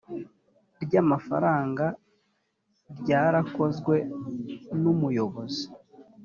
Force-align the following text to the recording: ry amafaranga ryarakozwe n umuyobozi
ry 0.83 0.93
amafaranga 1.03 1.85
ryarakozwe 2.99 3.95
n 4.81 4.83
umuyobozi 4.93 5.65